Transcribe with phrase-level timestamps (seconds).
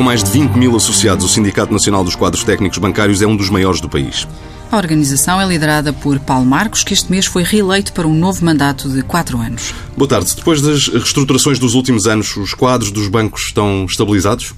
[0.00, 3.36] Com mais de 20 mil associados, o Sindicato Nacional dos Quadros Técnicos Bancários é um
[3.36, 4.26] dos maiores do país.
[4.72, 8.42] A organização é liderada por Paulo Marcos, que este mês foi reeleito para um novo
[8.42, 9.74] mandato de quatro anos.
[9.94, 10.34] Boa tarde.
[10.34, 14.54] Depois das reestruturações dos últimos anos, os quadros dos bancos estão estabilizados?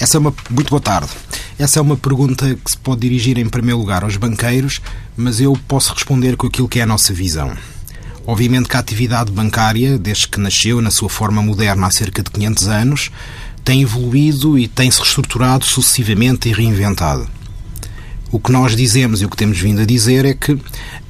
[0.00, 1.10] Essa é uma muito boa tarde.
[1.56, 4.80] Essa é uma pergunta que se pode dirigir em primeiro lugar aos banqueiros,
[5.16, 7.56] mas eu posso responder com aquilo que é a nossa visão.
[8.26, 12.30] Obviamente que a atividade bancária, desde que nasceu na sua forma moderna há cerca de
[12.30, 13.10] 500 anos,
[13.64, 17.28] tem evoluído e tem-se reestruturado sucessivamente e reinventado.
[18.32, 20.52] O que nós dizemos e o que temos vindo a dizer é que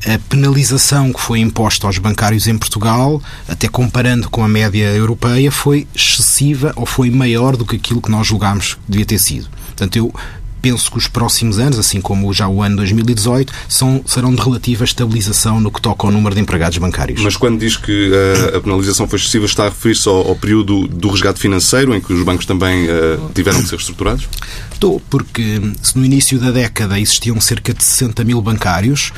[0.06, 5.52] a penalização que foi imposta aos bancários em Portugal, até comparando com a média europeia,
[5.52, 9.48] foi excessiva ou foi maior do que aquilo que nós julgámos que devia ter sido.
[9.66, 10.14] Portanto, eu
[10.60, 14.84] penso que os próximos anos, assim como já o ano 2018, são, serão de relativa
[14.84, 17.23] estabilização no que toca ao número de empregados bancários.
[17.23, 20.87] Mas quando diz que uh, a penalização foi excessiva, está a referir-se ao, ao, período
[20.87, 24.29] do resgate financeiro, em que os bancos também uh, tiveram que ser reestruturados?
[24.73, 29.13] Estou, porque se no início da década existiam cerca de 60 mil bancários,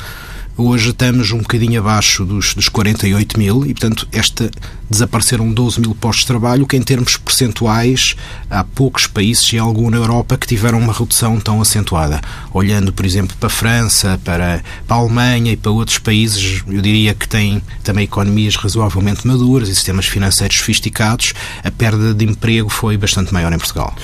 [0.55, 4.51] Hoje estamos um bocadinho abaixo dos, dos 48 mil e, portanto, esta,
[4.93, 8.15] desapareceram 12 mil postos de trabalho, que em termos percentuais
[8.49, 12.21] há poucos países e algum na Europa que tiveram uma redução tão acentuada.
[12.53, 16.81] Olhando, por exemplo, para a França, para, para a Alemanha e para outros países, eu
[16.81, 21.33] diria que têm também economias razoavelmente maduras e sistemas financeiros sofisticados,
[21.63, 23.95] a perda de emprego foi bastante maior em Portugal.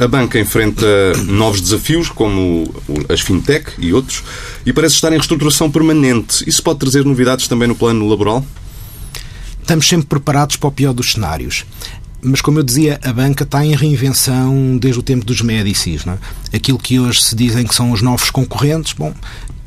[0.00, 0.86] A banca enfrenta
[1.26, 2.72] novos desafios, como
[3.08, 4.22] as fintech e outros,
[4.64, 6.44] e parece estar em reestruturação permanente.
[6.46, 8.44] Isso pode trazer novidades também no plano laboral?
[9.64, 11.64] Estamos sempre preparados para o pior dos cenários.
[12.20, 16.04] Mas, como eu dizia, a banca está em reinvenção desde o tempo dos Médicis.
[16.04, 16.56] Não é?
[16.56, 19.14] Aquilo que hoje se dizem que são os novos concorrentes, bom,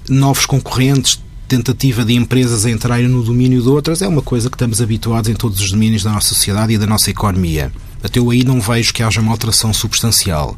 [0.08, 4.56] novos concorrentes, tentativa de empresas a entrarem no domínio de outras, é uma coisa que
[4.56, 7.72] estamos habituados em todos os domínios da nossa sociedade e da nossa economia.
[8.08, 10.58] Até eu aí não vejo que haja uma alteração substancial.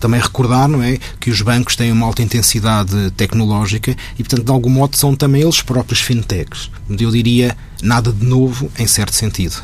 [0.00, 4.50] Também recordar, não é, que os bancos têm uma alta intensidade tecnológica e, portanto, de
[4.50, 6.68] algum modo são também eles próprios fintechs.
[6.88, 9.62] Eu diria nada de novo em certo sentido.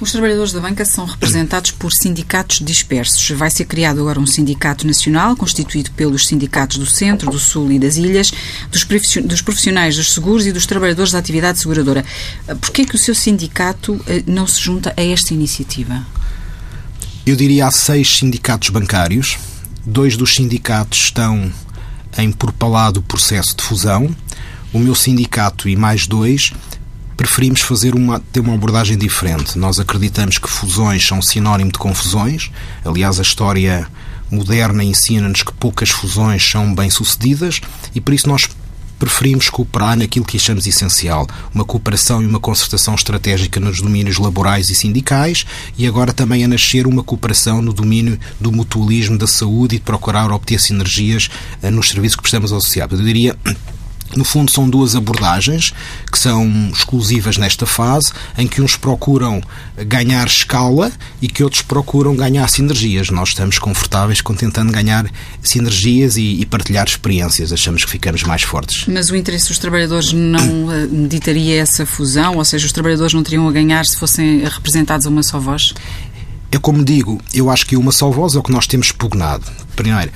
[0.00, 3.30] Os trabalhadores da banca são representados por sindicatos dispersos.
[3.30, 7.78] Vai ser criado agora um sindicato nacional, constituído pelos sindicatos do Centro, do Sul e
[7.78, 8.32] das Ilhas,
[8.68, 12.04] dos profissionais dos seguros e dos trabalhadores da atividade seguradora.
[12.60, 16.04] Por que é que o seu sindicato eh, não se junta a esta iniciativa?
[17.24, 19.38] Eu diria há seis sindicatos bancários.
[19.86, 21.52] Dois dos sindicatos estão
[22.18, 24.12] em propalado processo de fusão.
[24.72, 26.52] O meu sindicato e mais dois
[27.16, 29.56] preferimos fazer uma, ter uma abordagem diferente.
[29.56, 32.50] Nós acreditamos que fusões são sinónimo de confusões.
[32.84, 33.86] Aliás, a história
[34.28, 37.60] moderna ensina-nos que poucas fusões são bem-sucedidas
[37.94, 38.48] e por isso nós
[39.02, 44.70] preferimos cooperar naquilo que achamos essencial, uma cooperação e uma concertação estratégica nos domínios laborais
[44.70, 45.44] e sindicais
[45.76, 49.84] e agora também a nascer uma cooperação no domínio do mutualismo da saúde e de
[49.84, 51.28] procurar obter sinergias
[51.60, 53.00] eh, nos serviços que prestamos associados.
[53.00, 53.36] Eu diria
[54.16, 55.72] no fundo, são duas abordagens
[56.10, 59.40] que são exclusivas nesta fase, em que uns procuram
[59.86, 63.10] ganhar escala e que outros procuram ganhar sinergias.
[63.10, 65.10] Nós estamos confortáveis com tentando ganhar
[65.42, 67.52] sinergias e, e partilhar experiências.
[67.52, 68.86] Achamos que ficamos mais fortes.
[68.86, 72.36] Mas o interesse dos trabalhadores não eh, meditaria essa fusão?
[72.36, 75.74] Ou seja, os trabalhadores não teriam a ganhar se fossem representados a uma só voz?
[76.50, 79.46] É como digo, eu acho que uma só voz é o que nós temos pugnado.
[79.74, 80.12] Primeiro,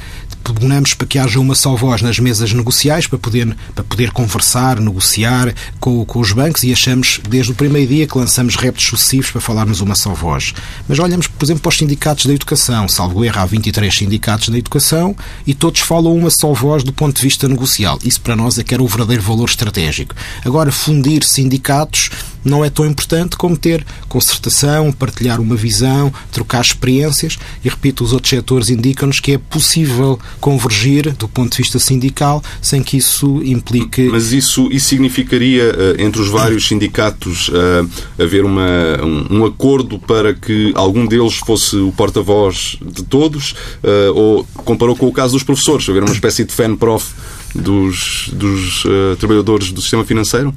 [0.53, 4.81] pugnamos para que haja uma só voz nas mesas negociais para poder, para poder conversar,
[4.81, 9.31] negociar com, com os bancos e achamos desde o primeiro dia que lançamos reptos sucessivos
[9.31, 10.55] para falarmos uma só voz.
[10.89, 12.89] Mas olhamos, por exemplo, para os sindicatos da educação.
[12.89, 17.17] Salvo erro, há 23 sindicatos da educação e todos falam uma só voz do ponto
[17.17, 17.99] de vista negocial.
[18.05, 20.15] Isso para nós é que era o verdadeiro valor estratégico.
[20.45, 22.11] Agora, fundir sindicatos
[22.45, 28.13] não é tão importante como ter concertação, partilhar uma visão, trocar experiências e, repito, os
[28.13, 33.43] outros setores indicam-nos que é possível convergir do ponto de vista sindical sem que isso
[33.45, 34.09] implique.
[34.09, 39.99] Mas isso, isso significaria, eh, entre os vários sindicatos, eh, haver uma, um, um acordo
[39.99, 43.55] para que algum deles fosse o porta-voz de todos?
[43.83, 47.15] Eh, ou comparou com o caso dos professores, haver uma espécie de fan-prof
[47.55, 50.55] dos, dos uh, trabalhadores do sistema financeiro?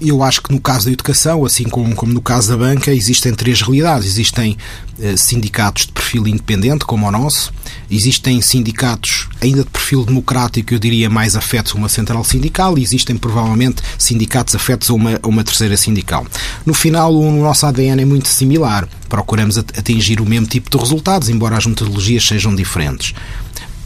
[0.00, 3.34] Eu acho que no caso da educação, assim como, como no caso da banca, existem
[3.34, 4.06] três realidades.
[4.06, 4.56] Existem
[5.00, 7.52] eh, sindicatos de perfil independente, como o nosso,
[7.90, 12.82] existem sindicatos ainda de perfil democrático, eu diria mais afetos a uma central sindical, e
[12.82, 16.26] existem provavelmente sindicatos afetos a uma, a uma terceira sindical.
[16.64, 18.88] No final, o nosso ADN é muito similar.
[19.08, 23.14] Procuramos atingir o mesmo tipo de resultados, embora as metodologias sejam diferentes.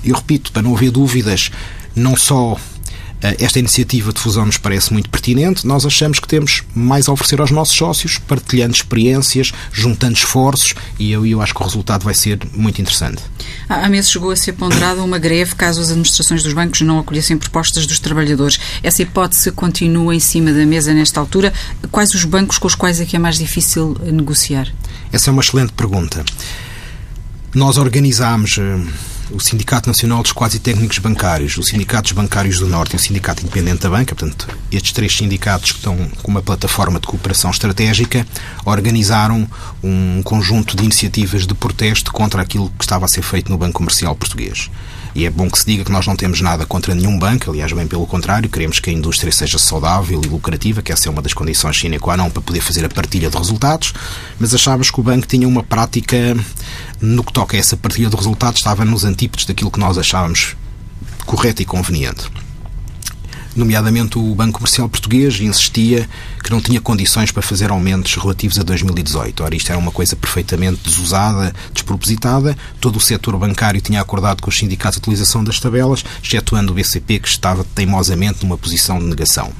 [0.05, 1.50] Eu repito, para não haver dúvidas,
[1.94, 2.59] não só
[3.39, 5.67] esta iniciativa de fusão nos parece muito pertinente.
[5.67, 11.13] Nós achamos que temos mais a oferecer aos nossos sócios, partilhando experiências, juntando esforços e
[11.13, 13.23] eu, eu acho que o resultado vai ser muito interessante.
[13.69, 17.39] Há meses chegou a ser ponderada uma greve caso as administrações dos bancos não acolhessem
[17.39, 18.59] propostas dos trabalhadores.
[18.83, 21.53] Essa hipótese continua em cima da mesa nesta altura.
[21.91, 24.69] Quais os bancos com os quais é que é mais difícil negociar?
[25.13, 26.25] Essa é uma excelente pergunta.
[27.54, 28.81] Nós organizámos eh,
[29.31, 33.43] o Sindicato Nacional dos Quase Técnicos Bancários, os Sindicatos Bancários do Norte e o Sindicato
[33.43, 38.26] Independente da Banca, portanto, estes três sindicatos que estão com uma plataforma de cooperação estratégica,
[38.64, 39.46] organizaram
[39.84, 43.75] um conjunto de iniciativas de protesto contra aquilo que estava a ser feito no Banco
[43.75, 44.70] Comercial Português.
[45.14, 47.73] E é bom que se diga que nós não temos nada contra nenhum banco, aliás,
[47.73, 51.20] bem pelo contrário, queremos que a indústria seja saudável e lucrativa, que essa é uma
[51.20, 53.93] das condições sine qua non para poder fazer a partilha de resultados,
[54.38, 56.37] mas achávamos que o banco tinha uma prática,
[57.00, 60.56] no que toca a essa partilha de resultados, estava nos antípodos daquilo que nós achávamos
[61.26, 62.31] correto e conveniente
[63.56, 66.08] nomeadamente o Banco Comercial Português, insistia
[66.43, 69.43] que não tinha condições para fazer aumentos relativos a 2018.
[69.43, 72.56] Ora, isto era uma coisa perfeitamente desusada, despropositada.
[72.81, 76.75] Todo o setor bancário tinha acordado com os sindicatos a utilização das tabelas, excetuando o
[76.75, 79.52] BCP, que estava teimosamente numa posição de negação.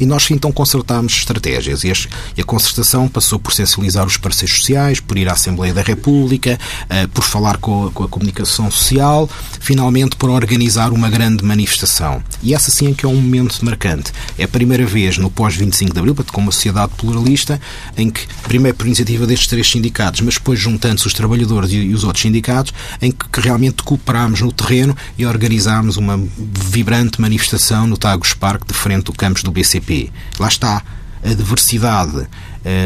[0.00, 1.84] E nós então concertámos estratégias.
[1.84, 6.58] E a concertação passou por sensibilizar os parceiros sociais, por ir à Assembleia da República,
[6.88, 9.28] eh, por falar com a, comunicação social,
[9.60, 12.22] finalmente por organizar uma grande manifestação.
[12.42, 14.10] E essa sim é que é um momento marcante.
[14.38, 17.60] É a primeira vez no pós-25 de Abril, com uma sociedade pluralista,
[17.96, 22.04] em que, primeiro por iniciativa destes três sindicatos, mas depois juntando-se os trabalhadores e os
[22.04, 28.32] outros sindicatos, em que realmente cooperámos no terreno e organizámos uma vibrante manifestação no Tagus
[28.32, 29.89] Park, de frente do campus do BCP
[30.38, 30.82] Lá está.
[31.22, 32.26] A diversidade,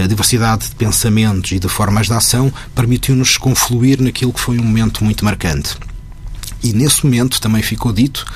[0.03, 4.65] a diversidade de pensamentos e de formas de ação permitiu-nos confluir naquilo que foi um
[4.65, 5.77] momento muito marcante.
[6.61, 8.27] E nesse momento também ficou dito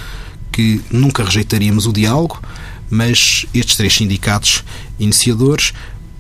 [0.53, 2.41] que nunca rejeitaríamos o diálogo,
[2.89, 4.63] mas estes três sindicatos
[5.01, 5.73] iniciadores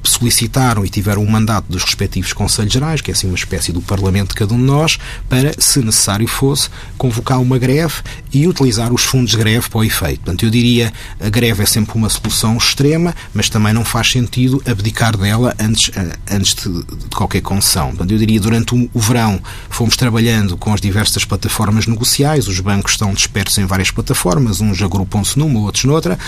[0.08, 3.80] solicitaram e tiveram um mandato dos respectivos Conselhos Gerais, que é assim uma espécie do
[3.80, 7.94] Parlamento de cada um de nós, para, se necessário fosse, convocar uma greve
[8.32, 10.20] e utilizar os fundos de greve para o efeito.
[10.20, 14.62] Portanto, eu diria a greve é sempre uma solução extrema, mas também não faz sentido
[14.66, 17.88] abdicar dela antes, eh, antes de, de qualquer concessão.
[17.88, 19.40] Portanto, eu diria durante o, verão
[19.70, 24.82] fomos trabalhando com as diversas plataformas negociais, os bancos estão dispersos em várias plataformas, uns
[24.82, 26.18] agrupam-se numa, outros noutra.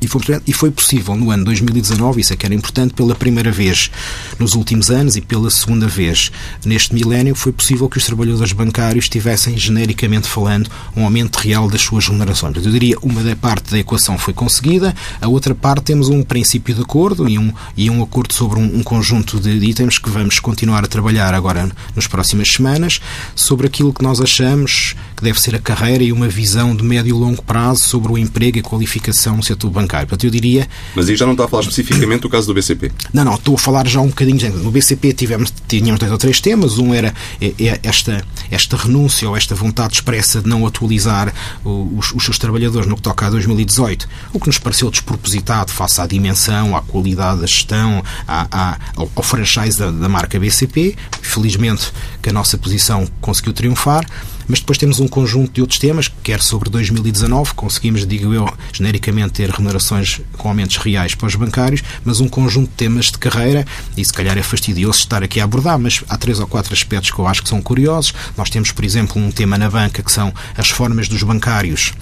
[0.00, 3.50] E foi, e foi possível no ano 2019, isso é que era importante, pela primeira
[3.50, 3.90] vez
[4.38, 6.30] nos últimos anos e pela segunda vez
[6.64, 11.82] neste milénio, foi possível que os trabalhadores bancários tivessem, genericamente falando, um aumento real das
[11.82, 12.56] suas remunerações.
[12.56, 16.74] Eu diria uma da parte da equação foi conseguida, a outra parte temos um princípio
[16.74, 20.38] de acordo e um, e um acordo sobre um, um conjunto de itens que vamos
[20.38, 23.00] continuar a trabalhar agora nas próximas semanas
[23.34, 27.08] sobre aquilo que nós achamos que deve ser a carreira e uma visão de médio
[27.08, 30.06] e longo prazo sobre o emprego e a qualificação no setor bancário.
[30.06, 30.68] Portanto, eu diria...
[30.94, 32.92] Mas aí já não está a falar especificamente do caso do BCP?
[33.12, 34.36] Não, não, estou a falar já um bocadinho.
[34.58, 36.76] No BCP tivemos, tínhamos dois ou três temas.
[36.76, 41.32] Um era é, é esta, esta renúncia ou esta vontade expressa de não atualizar
[41.64, 46.00] os, os seus trabalhadores no que toca a 2018, o que nos pareceu despropositado face
[46.00, 50.94] à dimensão, à qualidade da gestão, à, à, ao, ao franchise da, da marca BCP.
[51.22, 51.90] Felizmente
[52.20, 54.04] que a nossa posição conseguiu triunfar.
[54.48, 59.34] Mas depois temos um conjunto de outros temas, quer sobre 2019, conseguimos, digo eu, genericamente
[59.34, 63.66] ter remunerações com aumentos reais para os bancários, mas um conjunto de temas de carreira,
[63.96, 67.10] e se calhar é fastidioso estar aqui a abordar, mas há três ou quatro aspectos
[67.10, 68.14] que eu acho que são curiosos.
[68.36, 71.92] Nós temos, por exemplo, um tema na banca que são as formas dos bancários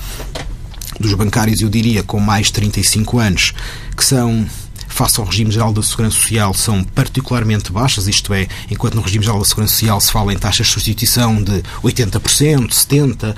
[1.01, 3.53] dos bancários, eu diria, com mais de 35 anos,
[3.97, 4.47] que são
[4.89, 9.25] face ao regime geral da Segurança Social são particularmente baixas, isto é, enquanto no regime
[9.25, 13.35] geral da Segurança Social se fala em taxas de substituição de 80%, 70%, uh,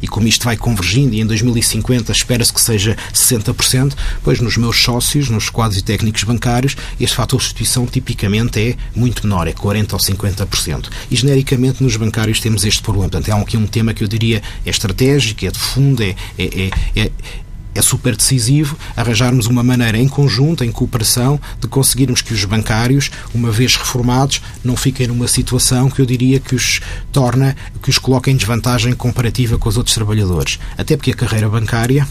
[0.00, 4.76] e como isto vai convergindo, e em 2050 espera-se que seja 60%, pois nos meus
[4.80, 9.52] sócios, nos quadros e técnicos bancários, este fator de substituição tipicamente é muito menor, é
[9.52, 10.88] 40% ou 50%.
[11.10, 13.08] E genericamente nos bancários temos este problema.
[13.08, 16.70] Portanto, é aqui um tema que eu diria é estratégico, é de fundo, é, é,
[16.96, 17.10] é, é
[17.78, 23.10] é super decisivo arranjarmos uma maneira em conjunto, em cooperação, de conseguirmos que os bancários,
[23.32, 26.80] uma vez reformados, não fiquem numa situação que eu diria que os
[27.12, 30.58] torna, que os coloca em desvantagem comparativa com os outros trabalhadores.
[30.76, 32.06] Até porque a carreira bancária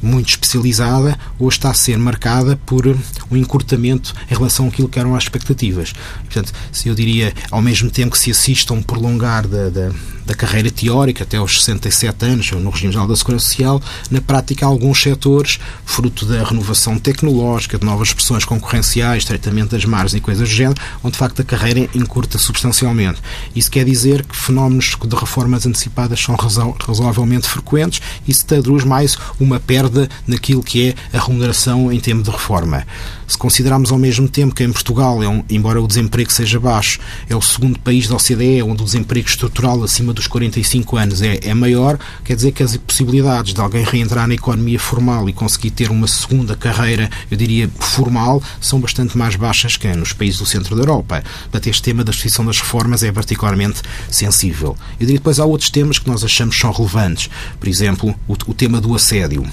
[0.00, 2.86] muito especializada, hoje está a ser marcada por
[3.30, 5.92] um encurtamento em relação àquilo que eram as expectativas.
[6.24, 9.92] Portanto, se eu diria, ao mesmo tempo que se assiste a um prolongar da, da
[10.24, 14.66] da carreira teórica até aos 67 anos no regime geral da Segurança Social, na prática
[14.66, 20.48] alguns setores, fruto da renovação tecnológica, de novas expressões concorrenciais, tratamento das margens e coisas
[20.48, 23.20] do género, onde de facto a carreira encurta substancialmente.
[23.54, 29.16] Isso quer dizer que fenómenos de reformas antecipadas são razoavelmente frequentes e se traduz mais
[29.38, 32.86] uma perda naquilo que é a remuneração em termos de reforma.
[33.26, 37.00] Se considerarmos ao mesmo tempo que em Portugal, é um, embora o desemprego seja baixo,
[37.28, 41.40] é o segundo país da OCDE onde o desemprego estrutural acima dos 45 anos é,
[41.42, 45.70] é maior, quer dizer que as possibilidades de alguém reentrar na economia formal e conseguir
[45.70, 50.46] ter uma segunda carreira, eu diria, formal, são bastante mais baixas que nos países do
[50.46, 51.22] centro da Europa.
[51.42, 54.76] Portanto, este tema da justiça das reformas é particularmente sensível.
[54.98, 57.28] Eu diria depois há outros temas que nós achamos são relevantes.
[57.58, 59.44] Por exemplo, o, o tema do assédio.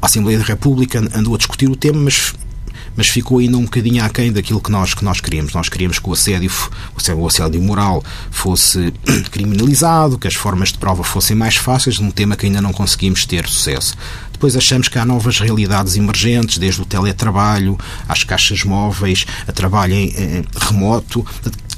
[0.00, 2.34] A Assembleia da República andou a discutir o tema, mas
[2.96, 5.52] mas ficou ainda um bocadinho aquém daquilo que nós, que nós queríamos.
[5.52, 6.50] Nós queríamos que o assédio,
[7.16, 8.92] o assédio moral fosse
[9.30, 13.26] criminalizado, que as formas de prova fossem mais fáceis, um tema que ainda não conseguimos
[13.26, 13.96] ter sucesso.
[14.32, 19.94] Depois achamos que há novas realidades emergentes, desde o teletrabalho às caixas móveis, a trabalho
[19.94, 20.12] em
[20.60, 21.24] remoto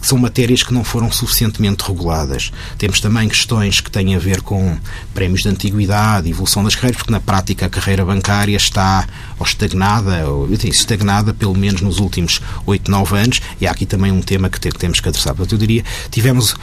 [0.06, 2.52] são matérias que não foram suficientemente reguladas.
[2.78, 4.78] Temos também questões que têm a ver com
[5.12, 9.06] prémios de antiguidade, evolução das carreiras, porque na prática a carreira bancária está
[9.38, 14.12] ou estagnada, ou estagnada pelo menos nos últimos 8, 9 anos, e há aqui também
[14.12, 15.34] um tema que temos que adressar.
[15.34, 16.54] Portanto, eu diria, tivemos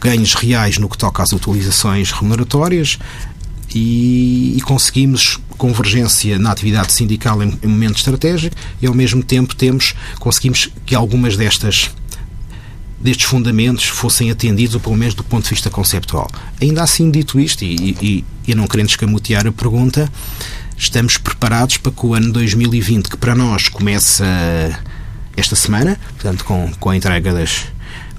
[0.00, 2.98] ganhos reais no que toca às utilizações remuneratórias,
[3.74, 9.56] e, e, conseguimos convergência na atividade sindical em, em momento estratégico e ao mesmo tempo
[9.56, 11.90] temos conseguimos que algumas destas
[13.04, 16.26] destes fundamentos fossem atendidos, ou pelo menos do ponto de vista conceptual.
[16.60, 20.10] Ainda assim, dito isto, e, e, e não querendo escamotear a pergunta,
[20.74, 24.24] estamos preparados para que o ano 2020, que para nós começa
[25.36, 27.66] esta semana, portanto, com, com a entrega das,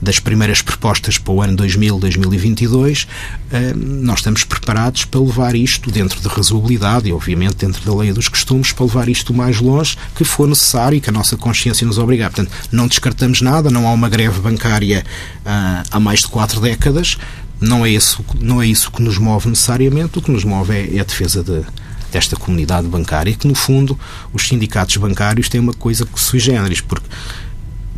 [0.02, 3.08] das primeiras propostas para o ano 2000-2022,
[3.52, 8.12] eh, nós estamos preparados para levar isto dentro de razoabilidade e, obviamente, dentro da lei
[8.12, 11.38] dos costumes, para levar isto o mais longe que for necessário e que a nossa
[11.38, 12.30] consciência nos obrigar.
[12.30, 15.06] Portanto, não descartamos nada, não há uma greve bancária
[15.46, 17.18] ah, há mais de quatro décadas,
[17.60, 20.98] não é isso, não é isso que nos move necessariamente, o que nos move é,
[20.98, 21.64] é a defesa de,
[22.12, 23.98] desta comunidade bancária, que no fundo
[24.34, 27.08] os sindicatos bancários têm uma coisa que sui generis, porque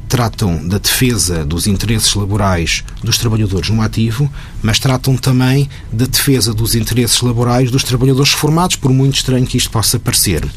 [0.07, 6.53] tratam da defesa dos interesses laborais dos trabalhadores no ativo, mas tratam também da defesa
[6.53, 10.47] dos interesses laborais dos trabalhadores formados, por muito estranho que isto possa parecer.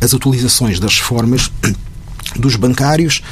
[0.00, 1.50] As utilizações das reformas
[2.36, 3.22] dos bancários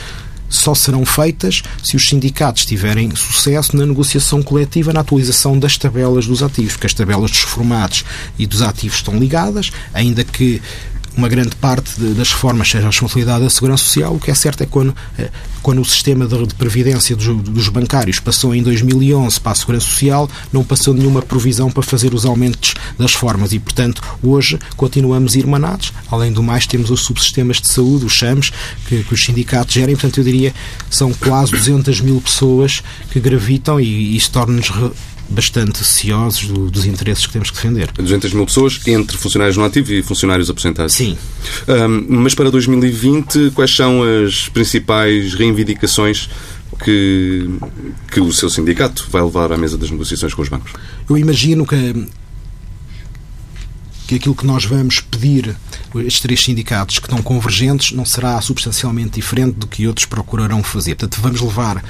[0.48, 6.26] só serão feitas se os sindicatos tiverem sucesso na negociação coletiva na atualização das tabelas
[6.26, 8.04] dos ativos, porque as tabelas dos formados
[8.38, 10.62] e dos ativos estão ligadas, ainda que
[11.16, 14.14] uma grande parte de, das reformas seja a responsabilidade da Segurança Social.
[14.14, 15.30] O que é certo é que quando, eh,
[15.62, 19.86] quando o sistema de, de previdência dos, dos, bancários passou em 2011 para a Segurança
[19.86, 25.34] Social, não passou nenhuma provisão para fazer os aumentos das formas e, portanto, hoje continuamos
[25.34, 25.92] irmanados.
[26.10, 28.52] Além do mais, temos os subsistemas de saúde, os CHAMs,
[28.88, 29.94] que, que os sindicatos gerem.
[29.94, 30.52] Portanto, eu diria
[30.90, 34.70] são quase 200 mil pessoas que gravitam e, e isso torna-nos
[35.28, 37.90] bastante ciosos do, dos interesses que temos que defender.
[37.92, 40.94] 200 mil pessoas entre funcionários no ativo e funcionários aposentados.
[40.94, 41.16] Sim.
[41.68, 46.28] Um, mas para 2020, quais são as principais reivindicações
[46.82, 47.48] que,
[48.10, 50.72] que o seu sindicato vai levar à mesa das negociações com os bancos?
[51.08, 52.06] Eu imagino que
[54.06, 55.56] que aquilo que nós vamos pedir
[55.96, 60.94] estes três sindicatos que estão convergentes não será substancialmente diferente do que outros procurarão fazer.
[60.96, 61.82] Portanto, vamos levar uh,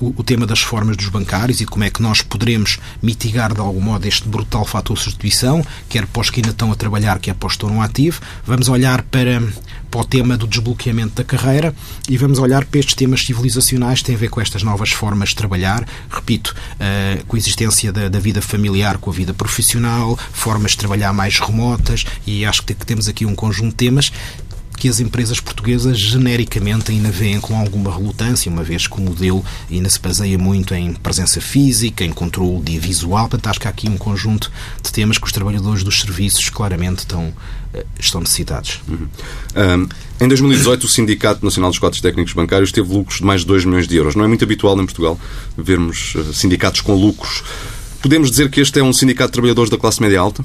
[0.00, 3.60] o, o, tema das formas dos bancários e como é que nós poderemos mitigar de
[3.60, 7.18] algum modo este brutal fator de substituição, quer para os que ainda estão a trabalhar,
[7.18, 8.20] quer para os que estão no ativo.
[8.46, 9.42] Vamos olhar para,
[9.90, 11.74] para o tema do desbloqueamento da carreira
[12.08, 15.30] e vamos olhar para estes temas civilizacionais que têm a ver com estas novas formas
[15.30, 15.86] de trabalhar.
[16.10, 20.78] Repito, uh, com a existência da, da vida familiar com a vida profissional, formas de
[20.78, 24.12] trabalhar mais remotas e acho que temos aqui um conjunto de temas
[24.78, 29.44] que as empresas portuguesas genericamente ainda veem com alguma relutância, uma vez que o modelo
[29.70, 33.28] ainda se baseia muito em presença física, em controle de visual.
[33.28, 34.50] Portanto, acho que há aqui um conjunto
[34.82, 37.32] de temas que os trabalhadores dos serviços claramente estão,
[37.74, 38.80] eh, estão necessitados.
[38.88, 39.08] Uhum.
[39.56, 43.46] Um, em 2018, o Sindicato Nacional dos Cotes Técnicos Bancários teve lucros de mais de
[43.48, 44.14] 2 milhões de euros.
[44.14, 45.18] Não é muito habitual em Portugal
[45.56, 47.42] vermos uh, sindicatos com lucros.
[48.00, 50.44] Podemos dizer que este é um sindicato de trabalhadores da classe média alta?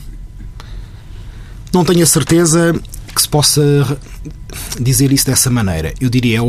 [1.72, 2.76] Não tenho a certeza
[3.24, 3.98] se possa
[4.80, 5.94] dizer isso dessa maneira.
[6.00, 6.40] Eu diria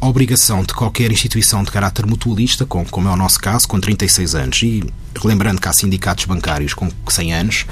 [0.00, 4.34] a obrigação de qualquer instituição de caráter mutualista, como é o nosso caso, com 36
[4.36, 4.84] anos, e
[5.24, 7.66] lembrando que há sindicatos bancários com 100 anos,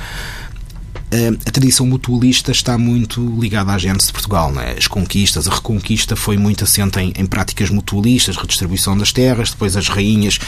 [1.47, 4.53] a tradição mutualista está muito ligada à gênese de Portugal.
[4.61, 4.77] É?
[4.77, 9.77] As conquistas, a reconquista foi muito assente em, em, práticas mutualistas, redistribuição das terras, depois
[9.77, 10.39] as rainhas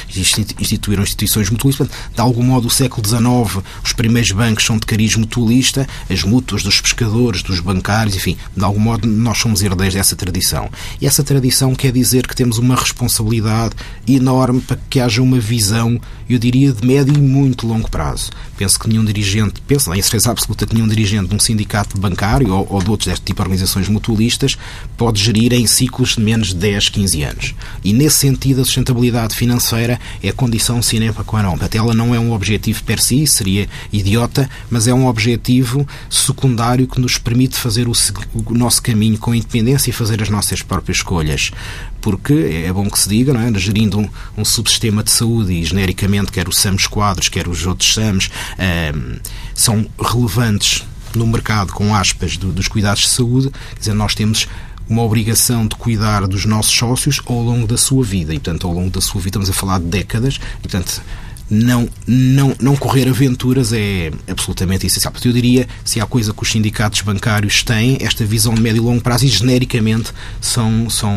[0.58, 1.88] instituíram instituições mutualistas.
[2.14, 6.62] De algum modo, o século XIX, os primeiros bancos são de cariz mutualista, as mútuas
[6.62, 10.68] dos pescadores, dos bancários, enfim, de algum modo nós somos herdeiros dessa tradição.
[11.00, 13.74] E essa tradição quer dizer que temos uma responsabilidade
[14.06, 15.98] enorme para que haja uma visão,
[16.28, 18.30] eu diria, de médio e muito longo prazo.
[18.56, 21.98] Penso que nenhum dirigente, penso, em certeza absoluta, absoluta que nenhum dirigente de um sindicato
[21.98, 24.58] bancário ou, ou de outros deste tipo de organizações mutualistas
[24.96, 27.54] pode gerir em ciclos de menos de 10, 15 anos.
[27.84, 31.56] E nesse sentido, a sustentabilidade financeira é condição sine qua non.
[31.60, 36.86] Até ela não é um objetivo per si, seria idiota, mas é um objetivo secundário
[36.86, 37.92] que nos permite fazer o,
[38.34, 41.52] o nosso caminho com independência e fazer as nossas próprias escolhas
[42.00, 43.58] porque é bom que se diga, não é?
[43.58, 47.94] gerindo um, um subsistema de saúde e genericamente quer o SAMS quadros, quer os outros
[47.94, 49.18] SAMs, um,
[49.60, 54.48] são relevantes no mercado, com aspas, do, dos cuidados de saúde, quer dizer, nós temos
[54.88, 58.32] uma obrigação de cuidar dos nossos sócios ao longo da sua vida.
[58.32, 61.02] E, portanto, ao longo da sua vida, estamos a falar de décadas, e, portanto,
[61.50, 65.12] não, não, não correr aventuras é absolutamente essencial.
[65.12, 68.82] Porque eu diria, se há coisa que os sindicatos bancários têm, esta visão de médio
[68.82, 71.14] e longo prazo, e genericamente são, são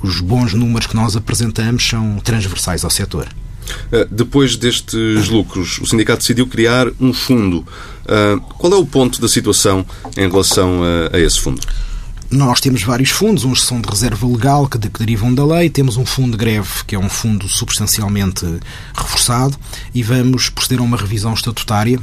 [0.00, 3.26] os bons números que nós apresentamos são transversais ao setor.
[3.92, 7.66] Eh, depois destes lucros, o sindicato decidiu criar um fundo.
[8.06, 9.84] Eh, qual é o ponto da situação
[10.16, 10.80] em relação
[11.12, 11.60] a, esse fundo?
[12.30, 15.96] Nós temos vários fundos, uns são de reserva legal, que, que, derivam da lei, temos
[15.96, 18.46] um fundo de greve, que é um fundo substancialmente
[18.94, 19.58] reforçado,
[19.92, 21.98] e vamos proceder a uma revisão estatutária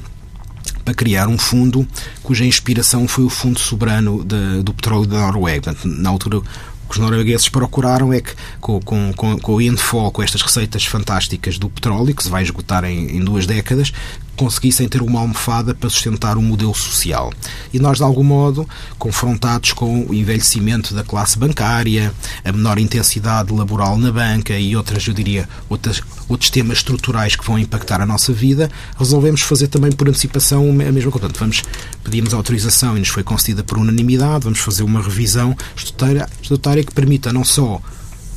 [0.84, 1.86] para criar um fundo
[2.24, 5.74] cuja inspiração foi o Fundo Soberano de, do Petróleo da Noruega.
[5.74, 6.42] Portanto, na altura,
[6.88, 11.58] que os noruegueses procuraram é que, com, com, com, o infall, com estas receitas fantásticas
[11.58, 13.92] do petróleo, que se vai esgotar em, em duas décadas,
[14.38, 17.34] conseguissem ter uma almofada para sustentar um modelo social.
[17.74, 18.68] E nós, de algum modo,
[18.98, 22.14] confrontados com o envelhecimento da classe bancária,
[22.46, 27.44] a menor intensidade laboral na banca e outras, eu diria, outras, outros temas estruturais que
[27.44, 31.28] vão impactar a nossa vida, resolvemos fazer também por antecipação a mesma coisa.
[31.28, 31.64] Portanto, vamos,
[32.04, 37.34] pedimos autorização e nos foi concedida por unanimidade, vamos fazer uma revisão estatutária que permita
[37.34, 37.82] não só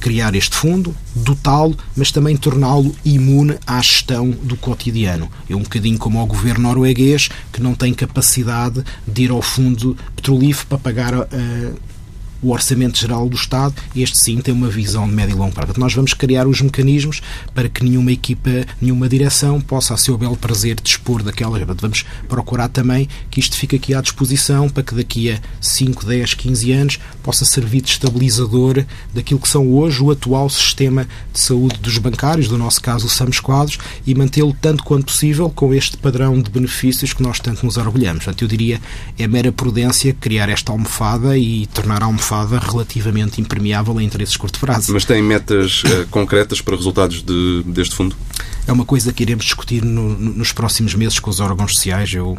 [0.01, 5.31] criar este fundo, dotá-lo, mas também torná-lo imune à gestão do cotidiano.
[5.49, 9.97] É um bocadinho como o governo norueguês, que não tem capacidade de ir ao fundo
[10.17, 11.27] petrolífero para pagar uh,
[12.43, 15.75] o Orçamento Geral do Estado, este sim tem uma visão de médio e longo prazo.
[15.77, 17.21] Nós vamos criar os mecanismos
[17.55, 18.51] para que nenhuma equipa,
[18.81, 21.59] nenhuma direção possa, a seu belo prazer, dispor daquela.
[21.81, 26.35] Vamos procurar também que isto fique aqui à disposição para que daqui a 5, 10,
[26.35, 31.79] 15 anos possa servir de estabilizador daquilo que são hoje o atual sistema de saúde
[31.79, 35.97] dos bancários, do nosso caso o SAMS Quadros, e mantê-lo tanto quanto possível com este
[35.97, 38.25] padrão de benefícios que nós tanto nos orgulhamos.
[38.25, 38.81] Portanto, eu diria,
[39.19, 44.37] é mera prudência criar esta almofada e tornar a almofada almofada relativamente impermeável a interesses
[44.37, 44.93] curto prazo.
[44.93, 48.17] Mas tem metas uh, concretas para resultados de, deste fundo?
[48.67, 52.13] É uma coisa que iremos discutir no, nos próximos meses com os órgãos sociais.
[52.13, 52.39] Eu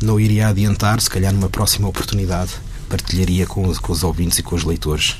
[0.00, 2.52] não iria adiantar, se calhar numa próxima oportunidade
[2.88, 5.16] partilharia com, com os ouvintes e com os leitores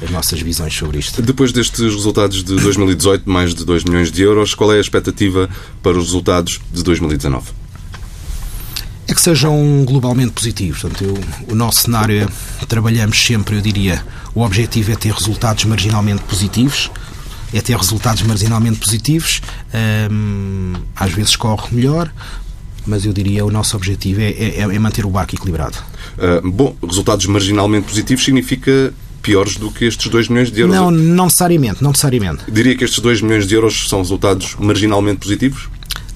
[0.00, 1.20] as nossas visões sobre isto.
[1.20, 5.50] Depois destes resultados de 2018, mais de 2 milhões de euros, qual é a expectativa
[5.82, 7.50] para os resultados de 2019?
[9.08, 10.82] É que sejam globalmente positivos.
[10.82, 11.18] Portanto, eu,
[11.50, 12.28] o nosso cenário
[12.60, 16.90] é, trabalhamos sempre, eu diria, o objetivo é ter resultados marginalmente positivos,
[17.52, 19.40] é ter resultados marginalmente positivos,
[20.10, 22.12] hum, às vezes corre melhor,
[22.86, 25.78] mas eu diria o nosso objetivo é, é, é manter o barco equilibrado.
[26.18, 28.92] Uh, bom, resultados marginalmente positivos significa
[29.22, 30.76] piores do que estes 2 milhões de euros?
[30.76, 32.44] Não, não necessariamente, não necessariamente.
[32.50, 35.68] Diria que estes 2 milhões de euros são resultados marginalmente positivos?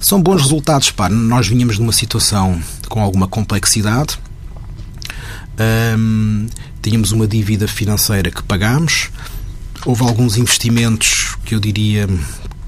[0.03, 1.07] São bons resultados, pá.
[1.07, 4.19] Nós vinhamos de uma situação com alguma complexidade.
[5.97, 6.45] Um,
[6.81, 9.09] tínhamos uma dívida financeira que pagámos.
[9.85, 12.05] Houve alguns investimentos que eu diria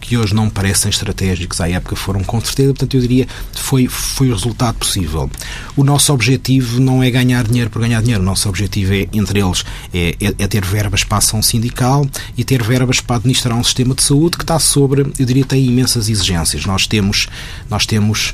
[0.05, 4.29] que hoje não parecem estratégicos, à época foram com certeza, portanto eu diria foi foi
[4.29, 5.29] o resultado possível.
[5.75, 9.39] O nosso objetivo não é ganhar dinheiro por ganhar dinheiro, o nosso objetivo é, entre
[9.39, 13.57] eles, é, é, é ter verbas para a ação sindical e ter verbas para administrar
[13.57, 16.65] um sistema de saúde que está sobre, eu diria, tem imensas exigências.
[16.65, 17.27] Nós temos,
[17.69, 18.33] nós temos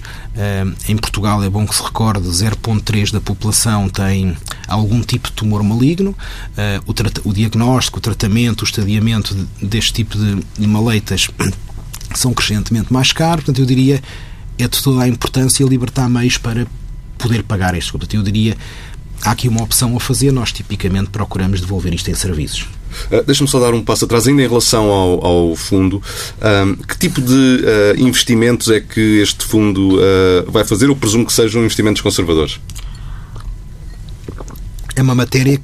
[0.88, 4.36] em Portugal, é bom que se recorde, 0,3 da população tem
[4.68, 6.92] algum tipo de tumor maligno, uh,
[7.26, 11.30] o, o, diagnóstico, o tratamento, o estadiamento deste tipo de, de maleitas
[12.16, 14.02] são crescentemente mais caros, portanto eu diria
[14.58, 16.68] é de toda a importância libertar meios para
[17.18, 17.92] poder pagar este.
[17.92, 18.56] Portanto eu diria
[19.24, 22.68] há aqui uma opção a fazer, nós tipicamente procuramos devolver isto em serviços.
[23.12, 26.02] Uh, Deixa-me só dar um passo atrás, ainda em relação ao, ao fundo.
[26.88, 30.88] que tipo de uh, investimentos é que este fundo uh, vai fazer?
[30.88, 32.60] Eu presumo que sejam investimentos conservadores.
[34.96, 35.60] É uma matéria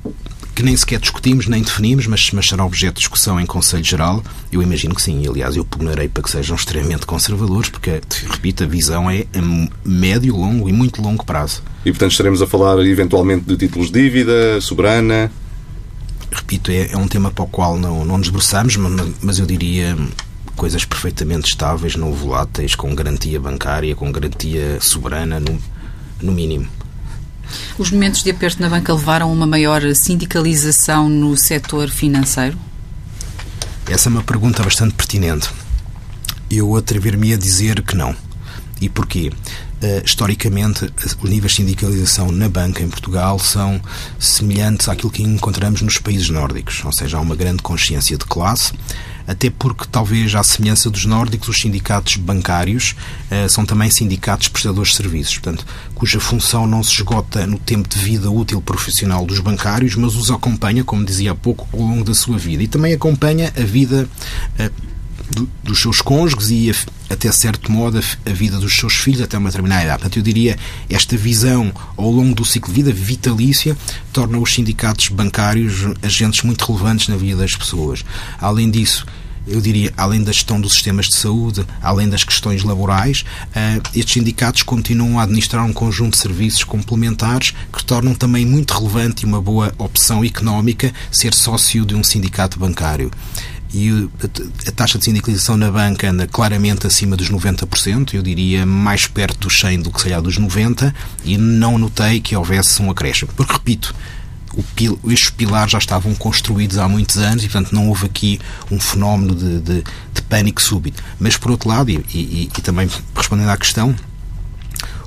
[0.58, 4.24] que nem sequer discutimos nem definimos, mas, mas será objeto de discussão em Conselho Geral.
[4.52, 5.28] Eu imagino que sim.
[5.28, 10.36] Aliás, eu pugnarei para que sejam extremamente conservadores, porque, repito, a visão é a médio,
[10.36, 11.62] longo e muito longo prazo.
[11.86, 15.32] E, portanto, estaremos a falar eventualmente de títulos de dívida, soberana.
[16.32, 19.46] Repito, é, é um tema para o qual não, não nos debruçamos, mas, mas eu
[19.46, 19.98] diria
[20.56, 25.60] coisas perfeitamente estáveis, não voláteis, com garantia bancária, com garantia soberana, no,
[26.22, 26.68] no mínimo.
[27.78, 32.58] Os momentos de aperto na banca levaram a uma maior sindicalização no setor financeiro?
[33.90, 35.50] Essa é uma pergunta bastante pertinente.
[36.52, 38.16] Eu atrever-me a dizer que não.
[38.82, 39.32] E porquê?
[39.80, 43.80] Uh, historicamente, os níveis de sindicalização na banca em Portugal são
[44.18, 48.74] semelhantes àquilo que encontramos nos países nórdicos, ou seja, há uma grande consciência de classe,
[49.28, 52.96] até porque, talvez, à semelhança dos nórdicos, os sindicatos bancários
[53.30, 55.64] uh, são também sindicatos prestadores de serviços, portanto,
[55.94, 60.32] cuja função não se esgota no tempo de vida útil profissional dos bancários, mas os
[60.32, 64.10] acompanha, como dizia há pouco, ao longo da sua vida e também acompanha a vida.
[64.60, 64.87] Uh,
[65.64, 66.72] dos seus cônjuges e
[67.10, 70.00] até certo modo a vida dos seus filhos até uma determinada idade.
[70.00, 70.58] Portanto, eu diria
[70.90, 73.78] esta visão ao longo do ciclo de vida vitalícia
[74.12, 78.04] torna os sindicatos bancários agentes muito relevantes na vida das pessoas.
[78.40, 79.06] Além disso,
[79.48, 84.14] eu diria, além da gestão dos sistemas de saúde, além das questões laborais, uh, estes
[84.14, 89.26] sindicatos continuam a administrar um conjunto de serviços complementares que tornam também muito relevante e
[89.26, 93.10] uma boa opção económica ser sócio de um sindicato bancário
[93.74, 94.10] e
[94.66, 99.40] a taxa de sindicalização na banca anda claramente acima dos 90%, eu diria mais perto
[99.40, 100.94] dos 100 do que se calhar dos 90%,
[101.26, 103.32] e não notei que houvesse um acréscimo.
[103.36, 103.94] Porque, repito,
[104.76, 108.40] pil, estes pilares já estavam construídos há muitos anos e, portanto, não houve aqui
[108.72, 111.04] um fenómeno de, de, de pânico súbito.
[111.20, 113.94] Mas, por outro lado, e, e, e, também respondendo à questão,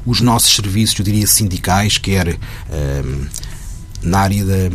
[0.05, 3.27] os nossos serviços, eu diria, sindicais, quer um,
[4.03, 4.71] na área da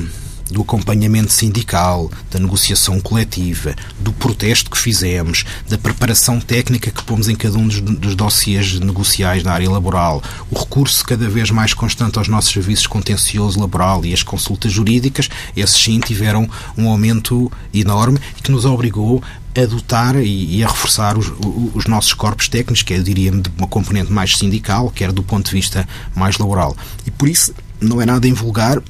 [0.49, 7.27] do acompanhamento sindical, da negociação coletiva, do protesto que fizemos, da preparação técnica que pomos
[7.27, 11.73] em cada um dos, dos dossiês negociais na área laboral, o recurso cada vez mais
[11.73, 17.51] constante aos nossos serviços contencioso laboral e as consultas jurídicas, esses sim tiveram um aumento
[17.73, 19.21] enorme e que nos obrigou
[19.57, 21.31] a dotar e, a reforçar os,
[21.73, 25.45] os, nossos corpos técnicos, que é, diria, de uma componente mais sindical, quer do ponto
[25.45, 26.75] de vista mais laboral.
[27.07, 28.81] E por isso não é nada invulgar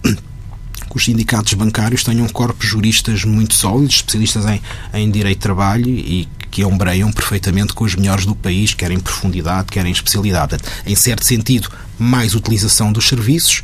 [0.96, 4.62] os sindicatos bancários tenham corpos juristas muito sólidos, especialistas em,
[4.94, 9.00] em direito de trabalho e que ombreiam perfeitamente com os melhores do país, quer em
[9.00, 10.56] profundidade, quer em especialidade.
[10.86, 13.62] Em certo sentido, mais utilização dos serviços,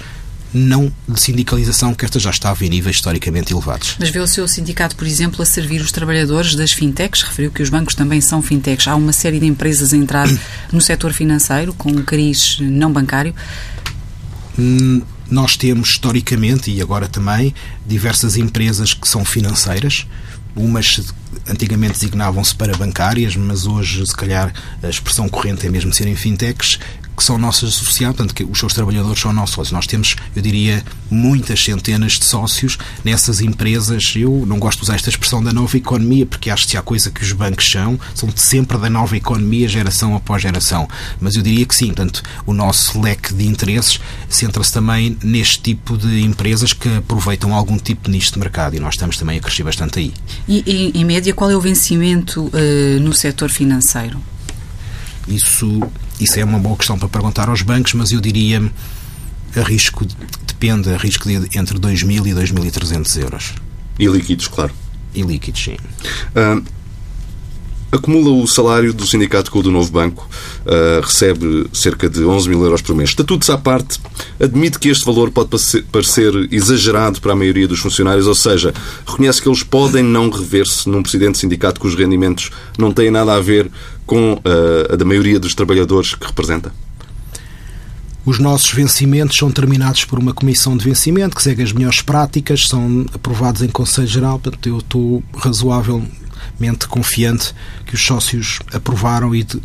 [0.53, 3.95] não de sindicalização, que esta já estava em níveis historicamente elevados.
[3.97, 7.23] Mas vê o seu sindicato, por exemplo, a servir os trabalhadores das fintechs?
[7.23, 8.85] Referiu que os bancos também são fintechs.
[8.89, 10.27] Há uma série de empresas a entrar
[10.69, 13.33] no setor financeiro com um cariz não bancário.
[14.59, 17.55] Hum, nós temos historicamente e agora também
[17.87, 20.05] diversas empresas que são financeiras,
[20.55, 21.13] umas
[21.47, 26.77] antigamente designavam-se para bancárias, mas hoje, se calhar, a expressão corrente é mesmo serem fintechs,
[27.15, 29.71] que são nossos associados, portanto, que os seus trabalhadores são nossos sócios.
[29.71, 34.13] Nós temos, eu diria, muitas centenas de sócios nessas empresas.
[34.15, 37.11] Eu não gosto de usar esta expressão da nova economia, porque acho que há coisa
[37.11, 40.87] que os bancos são, são sempre da nova economia, geração após geração.
[41.19, 45.97] Mas eu diria que sim, portanto, o nosso leque de interesses centra-se também neste tipo
[45.97, 49.41] de empresas que aproveitam algum tipo de nicho de mercado e nós estamos também a
[49.41, 50.13] crescer bastante aí.
[50.47, 54.19] E, em, em média, qual é o vencimento uh, no setor financeiro?
[55.27, 55.81] Isso,
[56.21, 58.61] isso é uma boa questão para perguntar aos bancos, mas eu diria
[59.55, 60.05] a risco,
[60.45, 63.53] depende, a risco de entre 2.000 e 2.300 euros.
[63.99, 64.73] E líquidos, claro.
[65.13, 65.77] E líquidos, sim.
[66.35, 66.63] Uh,
[67.91, 70.27] acumula o salário do sindicato com o do novo banco,
[70.65, 73.09] uh, recebe cerca de 11 mil euros por mês.
[73.09, 73.99] Estatutos à parte,
[74.39, 75.49] admite que este valor pode
[75.91, 78.73] parecer exagerado para a maioria dos funcionários, ou seja,
[79.05, 83.33] reconhece que eles podem não rever-se num presidente de sindicato cujos rendimentos não têm nada
[83.33, 83.69] a ver
[84.05, 86.73] com uh, a da maioria dos trabalhadores que representa?
[88.23, 92.67] Os nossos vencimentos são terminados por uma comissão de vencimento que segue as melhores práticas,
[92.67, 95.23] são aprovados em Conselho Geral, portanto eu estou
[96.61, 97.53] razoavelmente confiante
[97.85, 99.61] que os sócios aprovaram e de,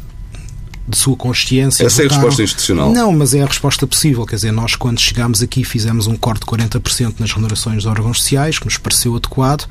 [0.88, 1.85] de sua consciência.
[1.85, 2.11] Essa votaram.
[2.11, 2.92] é a resposta institucional?
[2.92, 4.24] Não, mas é a resposta possível.
[4.24, 8.20] Quer dizer, nós quando chegámos aqui fizemos um corte de 40% nas remunerações dos órgãos
[8.20, 9.68] sociais, que nos pareceu adequado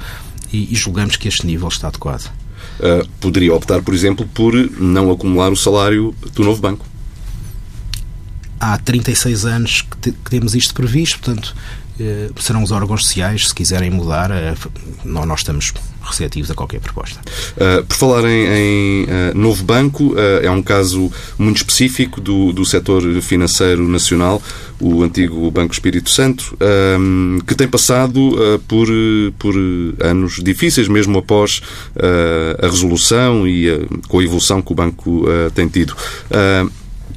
[0.54, 2.32] e, e julgamos que este nível está adequado.
[2.80, 6.86] Uh, poderia optar, por exemplo, por não acumular o salário do novo banco.
[8.60, 11.56] Há 36 anos que, te, que temos isto previsto, portanto,
[12.00, 14.56] eh, serão os órgãos sociais, se quiserem mudar, eh,
[15.04, 15.74] nós estamos
[16.06, 17.20] receptivos a qualquer proposta.
[17.56, 22.52] Uh, por falar em, em uh, novo banco, uh, é um caso muito específico do,
[22.54, 24.42] do setor financeiro nacional,
[24.80, 26.58] o antigo Banco Espírito Santo,
[27.48, 28.88] que tem passado por,
[29.40, 29.56] por
[30.02, 31.62] anos difíceis, mesmo após
[32.62, 35.96] a resolução e com a evolução que o banco tem tido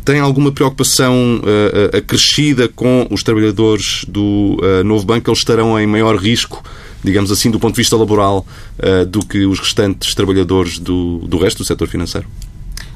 [0.08, 5.28] tem alguma preocupação uh, acrescida com os trabalhadores do uh, novo banco?
[5.28, 6.64] Eles estarão em maior risco,
[7.02, 8.46] digamos assim, do ponto de vista laboral,
[8.78, 12.26] uh, do que os restantes trabalhadores do, do resto do setor financeiro?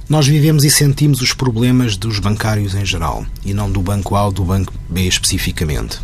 [0.09, 4.27] Nós vivemos e sentimos os problemas dos bancários em geral e não do banco A
[4.27, 5.99] ou do banco B especificamente.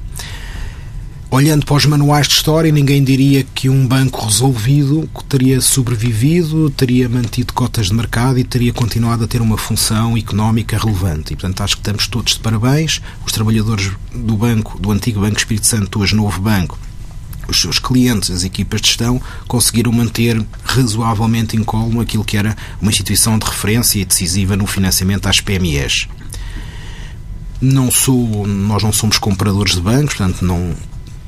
[1.31, 7.07] Olhando para os manuais de história, ninguém diria que um banco resolvido teria sobrevivido, teria
[7.07, 11.35] mantido cotas de mercado e teria continuado a ter uma função económica relevante.
[11.35, 13.03] E, portanto, acho que estamos todos de parabéns.
[13.27, 16.79] Os trabalhadores do banco, do antigo Banco Espírito Santo, hoje novo banco,
[17.49, 22.91] os seus clientes, as equipas de gestão, conseguiram manter razoavelmente incólume aquilo que era uma
[22.91, 26.07] instituição de referência e decisiva no financiamento às PMEs.
[27.61, 30.77] Não sou, nós não somos compradores de bancos, portanto, não,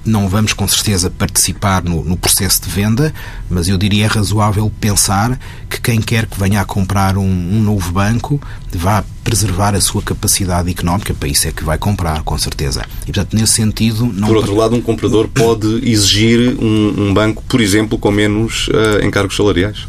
[0.05, 3.13] não vamos com certeza participar no, no, processo de venda,
[3.49, 7.63] mas eu diria é razoável pensar que quem quer que venha a comprar um, um,
[7.63, 8.41] novo banco
[8.73, 12.85] vá preservar a sua capacidade económica, para isso é que vai comprar, com certeza.
[13.03, 14.05] E, portanto, nesse sentido...
[14.13, 14.27] Não...
[14.27, 19.05] Por outro lado, um comprador pode exigir um, um banco, por exemplo, com menos uh,
[19.05, 19.87] encargos salariais?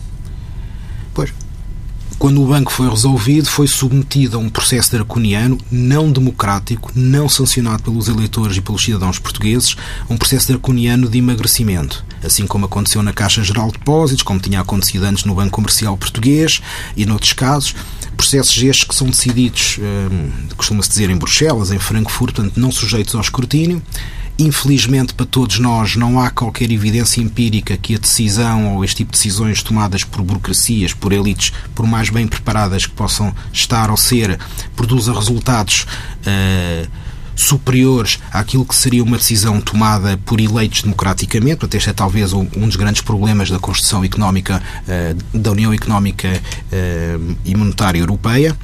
[2.22, 7.82] Quando o banco foi resolvido, foi submetido a um processo draconiano, não democrático, não sancionado
[7.82, 9.76] pelos eleitores e pelos cidadãos portugueses,
[10.08, 12.06] um processo draconiano de emagrecimento.
[12.24, 15.98] Assim como aconteceu na Caixa Geral de Depósitos, como tinha acontecido antes no Banco Comercial
[15.98, 16.62] Português
[16.96, 17.74] e noutros casos.
[18.22, 23.16] Processos estes que são decididos, hum, costuma-se dizer, em Bruxelas, em Frankfurt, portanto, não sujeitos
[23.16, 23.82] ao escrutínio.
[24.38, 29.12] Infelizmente, para todos nós, não há qualquer evidência empírica que a decisão ou este tipo
[29.12, 33.98] de decisões tomadas por burocracias, por elites, por mais bem preparadas que possam estar ou
[33.98, 34.38] ser,
[34.76, 35.88] produza resultados
[36.22, 36.88] uh,
[37.42, 41.58] superiores àquilo que seria uma decisão tomada por eleitos democraticamente.
[41.58, 46.30] Portanto, este é talvez um, dos grandes problemas da construção económica uh, da União Económica
[46.32, 48.56] uh, e Monetária Europeia.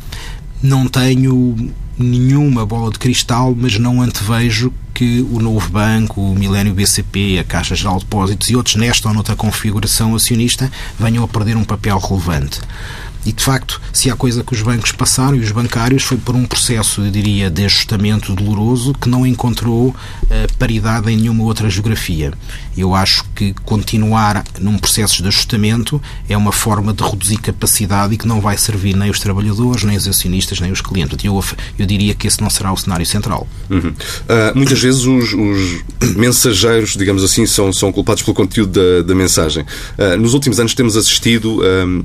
[0.62, 6.74] Não tenho nenhuma bola de cristal, mas não antevejo que o novo banco, o Milênio
[6.74, 11.28] BCP, a Caixa Geral de Depósitos e outros nesta ou noutra configuração acionista venham a
[11.28, 12.60] perder um papel relevante.
[13.28, 16.34] E, de facto, se há coisa que os bancos passaram e os bancários foi por
[16.34, 19.96] um processo, eu diria, de ajustamento doloroso que não encontrou uh,
[20.58, 22.32] paridade em nenhuma outra geografia.
[22.78, 28.18] Eu acho que continuar num processo de ajustamento é uma forma de reduzir capacidade e
[28.18, 31.18] que não vai servir nem os trabalhadores, nem os acionistas, nem os clientes.
[31.22, 31.44] Eu,
[31.78, 33.46] eu diria que esse não será o cenário central.
[33.70, 33.90] Uhum.
[33.90, 39.14] Uh, muitas vezes os, os, mensageiros, digamos assim, são, são culpados pelo conteúdo da, da
[39.14, 39.66] mensagem.
[39.98, 41.60] Uh, nos últimos anos temos assistido,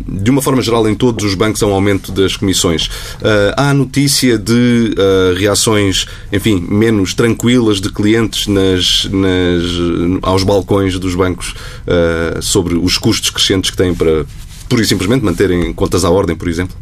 [0.09, 2.87] de uma forma geral, em todo todos os bancos a um aumento das comissões.
[2.87, 10.99] Uh, há notícia de uh, reações, enfim, menos tranquilas de clientes nas, nas, aos balcões
[10.99, 14.25] dos bancos uh, sobre os custos crescentes que têm para,
[14.69, 16.75] pura e simplesmente, manterem contas à ordem, por exemplo?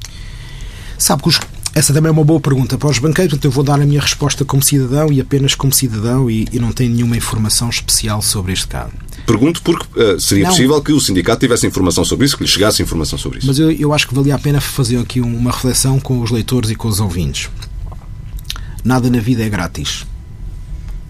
[0.97, 1.41] Sabe que os,
[1.75, 4.01] essa também é uma boa pergunta para os banqueiros, portanto eu vou dar a minha
[4.01, 8.53] resposta como cidadão e apenas como cidadão e, e não tenho nenhuma informação especial sobre
[8.53, 8.93] este caso.
[9.27, 10.51] Pergunto porque uh, seria não.
[10.51, 13.47] possível que o sindicato tivesse informação sobre isso, que lhe chegasse informação sobre isso.
[13.47, 16.71] Mas eu, eu acho que valia a pena fazer aqui uma reflexão com os leitores
[16.71, 17.49] e com os ouvintes.
[18.85, 20.07] Nada na vida é grátis.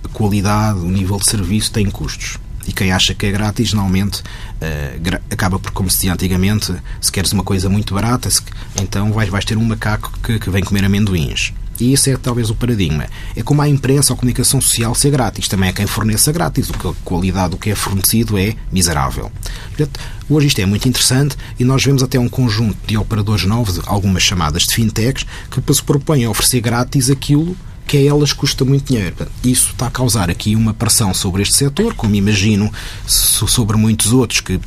[0.05, 2.37] A qualidade, o nível de serviço tem custos.
[2.67, 7.11] E quem acha que é grátis, normalmente uh, acaba por, como se dizia antigamente, se
[7.11, 8.43] queres uma coisa muito barata, se,
[8.81, 11.53] então vais, vais ter um macaco que, que vem comer amendoins.
[11.81, 13.07] E esse é talvez o paradigma.
[13.35, 15.49] É como a imprensa ou a comunicação social ser grátis.
[15.49, 16.69] Também é quem forneça grátis.
[16.69, 19.33] O que, a qualidade do que é fornecido é miserável.
[19.69, 23.81] Portanto, hoje isto é muito interessante e nós vemos até um conjunto de operadores novos,
[23.87, 28.65] algumas chamadas de fintechs, que se propõem a oferecer grátis aquilo que a elas custa
[28.65, 29.17] muito dinheiro.
[29.43, 32.73] Isso está a causar aqui uma pressão sobre este setor, como imagino
[33.05, 34.61] sobre muitos outros que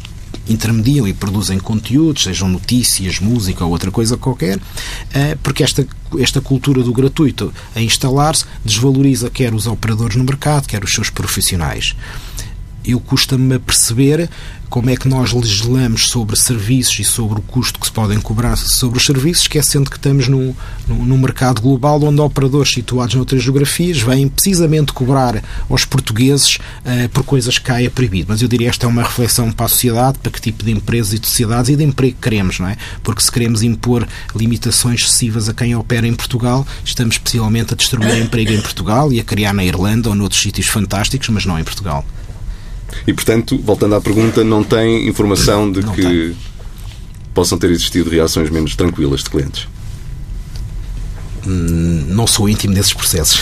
[0.48, 4.60] intermediam e produzem conteúdos, sejam notícias, música ou outra coisa qualquer,
[5.14, 5.86] eh, porque esta,
[6.20, 11.10] esta cultura do gratuito a instalar-se desvaloriza quer os operadores no mercado, quer os seus
[11.10, 11.96] profissionais.
[12.86, 14.30] Eu custa-me perceber
[14.74, 18.56] como é que nós legislamos sobre serviços e sobre o custo que se podem cobrar
[18.56, 20.52] sobre os serviços, esquecendo que estamos num,
[20.88, 27.24] num, mercado global onde operadores situados noutras geografias vêm precisamente cobrar aos portugueses uh, por
[27.24, 28.30] coisas que cá é proibido.
[28.30, 31.14] Mas eu diria esta é uma reflexão para a sociedade, para que tipo de empresas
[31.14, 32.76] e de sociedades e de emprego queremos, não é?
[33.04, 38.18] Porque se queremos impor limitações excessivas a quem opera em Portugal, estamos especialmente a destruir
[38.18, 41.64] emprego em Portugal e a criar na Irlanda ou noutros sítios fantásticos, mas não em
[41.64, 42.04] Portugal.
[43.08, 46.38] E, portanto, voltando à pergunta, não tem informação de não que tem.
[47.34, 49.68] possam ter existido reações menos tranquilas de clientes?
[51.46, 53.42] Hum, não sou íntimo desses processos.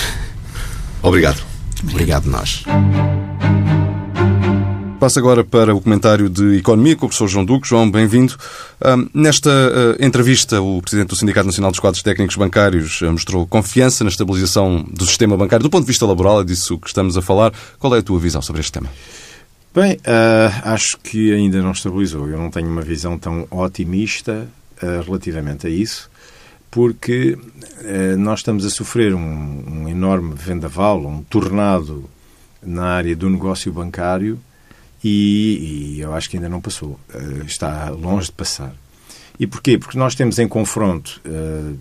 [1.02, 1.42] Obrigado.
[1.84, 2.64] Obrigado, nós.
[5.02, 7.68] Passo agora para o comentário de Economia com o professor João Duque.
[7.68, 8.36] João, bem-vindo.
[9.16, 14.04] nesta uh, entrevista, o Presidente do Sindicato Nacional dos Quadros Técnicos Bancários uh, mostrou confiança
[14.04, 15.64] na estabilização do sistema bancário.
[15.64, 17.52] Do ponto de vista laboral, é disso que estamos a falar.
[17.80, 18.90] Qual é a tua visão sobre este tema?
[19.74, 22.28] Bem, uh, acho que ainda não estabilizou.
[22.28, 24.46] Eu não tenho uma visão tão otimista
[24.84, 26.12] uh, relativamente a isso,
[26.70, 32.10] porque uh, nós estamos a sofrer um, um, enorme vendaval, um tornado
[32.62, 34.38] na área do negócio bancário
[35.02, 37.00] e, e eu acho que ainda não passou.
[37.48, 38.76] está longe de passar.
[39.40, 39.78] E porquê?
[39.78, 41.20] Porque nós temos em confronto,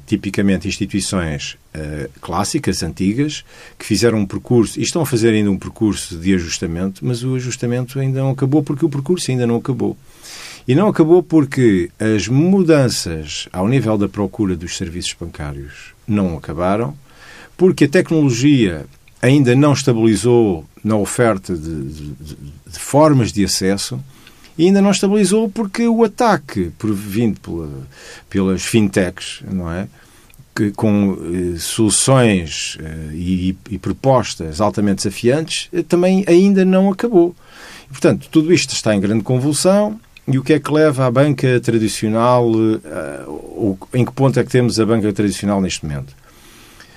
[0.07, 3.45] tipicamente, instituições uh, clássicas, antigas,
[3.79, 7.35] que fizeram um percurso, e estão a fazer ainda um percurso de ajustamento, mas o
[7.35, 9.97] ajustamento ainda não acabou porque o percurso ainda não acabou.
[10.67, 16.95] E não acabou porque as mudanças ao nível da procura dos serviços bancários não acabaram,
[17.57, 18.87] porque a tecnologia
[19.23, 22.15] ainda não estabilizou na oferta de, de,
[22.67, 24.01] de formas de acesso
[24.57, 27.71] e ainda não estabilizou porque o ataque vindo pela,
[28.29, 29.89] pelas fintechs, não é?
[30.55, 37.37] Que, com eh, soluções eh, e, e, propostas altamente desafiantes, eh, também ainda não acabou.
[37.87, 40.01] E, portanto, tudo isto está em grande convulsão.
[40.27, 42.51] E o que é que leva a banca tradicional?
[42.51, 46.15] Uh, em que ponto é que temos a banca tradicional neste momento?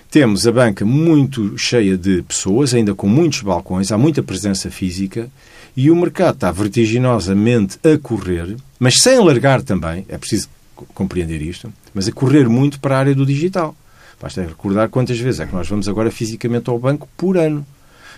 [0.09, 5.27] Temos a banca muito cheia de pessoas, ainda com muitos balcões, há muita presença física
[5.75, 10.49] e o mercado está vertiginosamente a correr, mas sem largar também, é preciso
[10.93, 13.75] compreender isto, mas a correr muito para a área do digital.
[14.21, 17.65] Basta recordar quantas vezes é que nós vamos agora fisicamente ao banco por ano.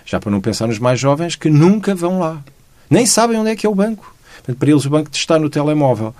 [0.04, 2.42] Já para não pensar nos mais jovens que nunca vão lá.
[2.88, 4.14] Nem sabem onde é que é o banco.
[4.58, 6.14] Para eles o banco está no telemóvel.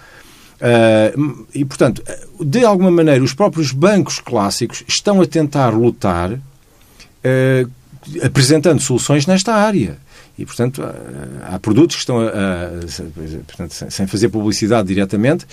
[0.57, 2.03] Uh, e, portanto,
[2.41, 7.71] de alguma maneira, os próprios bancos clássicos estão a tentar lutar uh,
[8.25, 9.99] apresentando soluções nesta área.
[10.39, 10.83] E, portanto,
[11.45, 15.47] há produtos que estão a, a, portanto, sem fazer publicidade diretamente,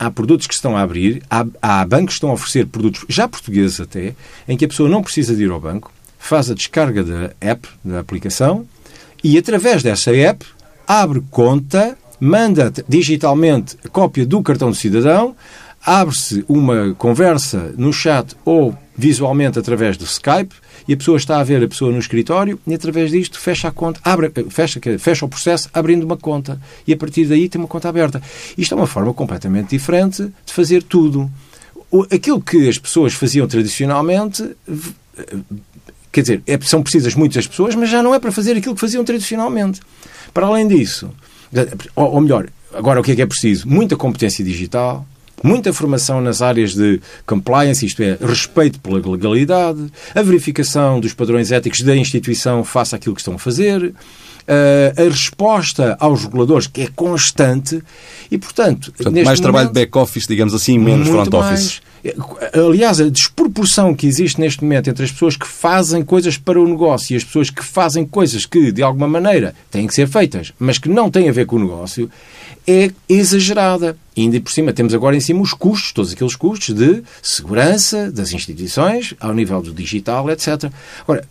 [0.00, 3.28] há produtos que estão a abrir, há, há bancos que estão a oferecer produtos, já
[3.28, 4.14] portugueses até,
[4.48, 7.68] em que a pessoa não precisa de ir ao banco, faz a descarga da app,
[7.84, 8.66] da aplicação,
[9.22, 10.46] e através dessa app
[10.88, 15.36] abre conta, manda digitalmente a cópia do cartão do cidadão,
[15.84, 20.54] abre-se uma conversa no chat ou visualmente através do Skype
[20.90, 23.70] e a pessoa está a ver a pessoa no escritório e através disto fecha a
[23.70, 27.68] conta, abre, fecha, fecha o processo abrindo uma conta e a partir daí tem uma
[27.68, 28.20] conta aberta.
[28.58, 31.30] Isto é uma forma completamente diferente de fazer tudo.
[32.10, 34.50] Aquilo que as pessoas faziam tradicionalmente,
[36.10, 38.80] quer dizer, é, são precisas muitas pessoas, mas já não é para fazer aquilo que
[38.80, 39.80] faziam tradicionalmente.
[40.34, 41.08] Para além disso,
[41.94, 43.68] ou melhor, agora o que é que é preciso?
[43.68, 45.06] Muita competência digital,
[45.42, 51.52] muita formação nas áreas de compliance, isto é, respeito pela legalidade, a verificação dos padrões
[51.52, 53.92] éticos da instituição face àquilo que estão a fazer,
[54.96, 57.82] a resposta aos reguladores, que é constante,
[58.30, 58.92] e, portanto...
[58.92, 61.80] portanto mais momento, trabalho de back-office, digamos assim, menos front-office.
[62.54, 66.66] Aliás, a desproporção que existe neste momento entre as pessoas que fazem coisas para o
[66.66, 70.52] negócio e as pessoas que fazem coisas que, de alguma maneira, têm que ser feitas,
[70.58, 72.10] mas que não têm a ver com o negócio,
[72.66, 73.96] é exagerada.
[74.16, 78.10] E ainda por cima temos agora em cima os custos, todos aqueles custos de segurança
[78.10, 80.72] das instituições, ao nível do digital, etc.
[81.02, 81.24] Agora,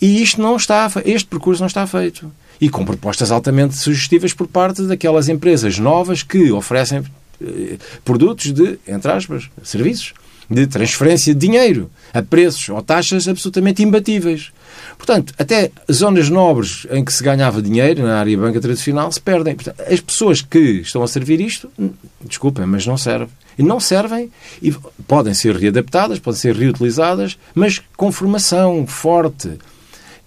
[0.00, 2.30] e isto não está, este percurso não está feito.
[2.60, 7.02] E com propostas altamente sugestivas por parte daquelas empresas novas que oferecem
[7.40, 10.14] eh, produtos de, entre aspas, serviços
[10.48, 14.52] de transferência de dinheiro a preços ou taxas absolutamente imbatíveis.
[14.96, 19.54] Portanto, até zonas nobres em que se ganhava dinheiro, na área banca tradicional, se perdem.
[19.54, 21.90] Portanto, as pessoas que estão a servir isto, hum,
[22.24, 23.28] desculpem, mas não servem.
[23.58, 24.30] E não servem
[24.62, 24.72] e
[25.06, 29.58] podem ser readaptadas, podem ser reutilizadas, mas com formação forte,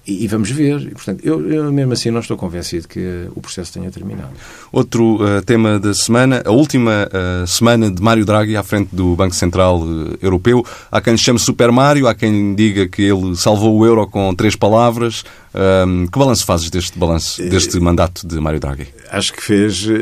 [0.08, 0.82] e, vamos ver.
[0.82, 4.30] E, portanto, eu, eu, mesmo assim não estou convencido que o processo tenha terminado.
[4.72, 9.16] Outro uh, tema da semana, a última uh, semana de Mário Draghi à frente do
[9.16, 10.64] Banco Central uh, Europeu.
[10.92, 14.34] Há quem lhe chame Super Mário, há quem diga que ele salvou o euro com
[14.36, 15.24] três palavras.
[15.56, 18.88] Um, que balanço fazes deste balanço, deste mandato de Mário Draghi?
[19.10, 19.94] Acho que fez uh,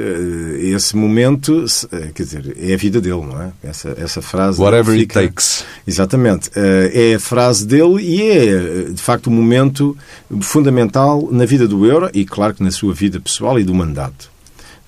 [0.58, 3.52] esse momento, uh, quer dizer, é a vida dele, não é?
[3.64, 4.60] Essa, essa frase.
[4.60, 5.64] Whatever fica, it takes.
[5.86, 6.50] Exatamente.
[6.56, 9.96] É a frase dele e é, de facto, um momento
[10.42, 14.33] fundamental na vida do euro e, claro, que na sua vida pessoal e do mandato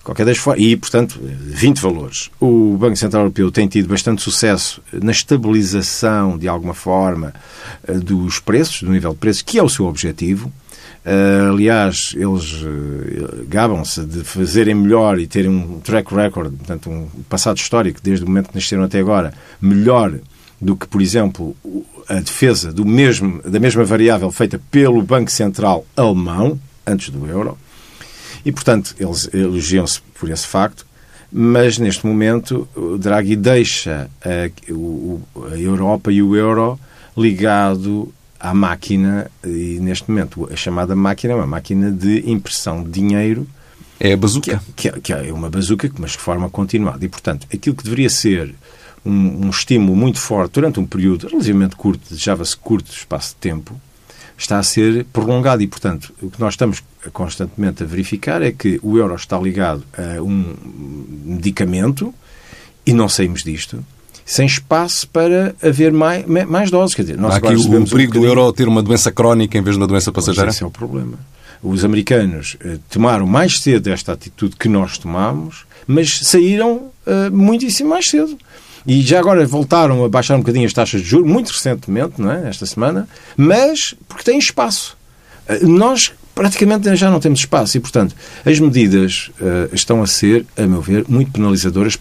[0.06, 0.64] qualquer das formas.
[0.64, 2.30] E, portanto, 20 valores.
[2.40, 7.34] O Banco Central Europeu tem tido bastante sucesso na estabilização, de alguma forma,
[7.86, 10.52] eh, dos preços, do nível de preços, que é o seu objetivo.
[11.06, 17.08] Uh, aliás, eles uh, gabam-se de fazerem melhor e terem um track record, portanto, um
[17.30, 19.32] passado histórico, desde o momento que nasceram até agora,
[19.62, 20.16] melhor
[20.60, 21.56] do que, por exemplo,
[22.10, 27.56] a defesa do mesmo, da mesma variável feita pelo Banco Central alemão, antes do euro.
[28.46, 30.86] E, portanto, eles elogiam-se por esse facto,
[31.32, 36.80] mas neste momento o Draghi deixa a, a Europa e o euro
[37.18, 42.92] ligado à máquina, e neste momento a chamada máquina é uma máquina de impressão de
[42.92, 43.48] dinheiro.
[44.00, 44.62] É a bazuca.
[44.76, 47.04] Que é, que é uma bazuca, mas de forma continuada.
[47.04, 48.54] E, portanto, aquilo que deveria ser
[49.04, 53.80] um, um estímulo muito forte durante um período relativamente curto, desejava-se curto espaço de tempo,
[54.38, 56.84] está a ser prolongado e, portanto, o que nós estamos
[57.14, 60.56] constantemente a verificar é que o euro está ligado a um
[61.26, 62.14] medicamento
[62.86, 63.84] e não saímos disto
[64.26, 66.96] sem espaço para haver mais, mais doses.
[66.96, 69.56] Quer dizer, nós Há aqui o, o perigo um do euro ter uma doença crónica
[69.58, 70.50] em vez de uma doença passageira?
[70.50, 71.20] Esse é o problema.
[71.62, 77.90] Os americanos eh, tomaram mais cedo esta atitude que nós tomamos, mas saíram uh, muitíssimo
[77.90, 78.38] mais cedo.
[78.88, 82.32] E já agora voltaram a baixar um bocadinho as taxas de juros, muito recentemente, não
[82.32, 82.48] é?
[82.48, 84.98] esta semana, mas porque têm espaço.
[85.48, 88.14] Eh, nós praticamente já não temos espaço e, portanto,
[88.46, 91.98] as medidas uh, estão a ser, a meu ver, muito penalizadoras